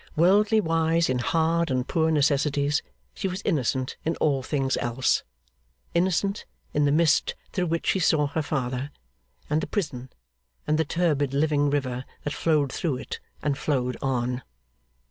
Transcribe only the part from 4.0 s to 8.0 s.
in all things else. Innocent, in the mist through which she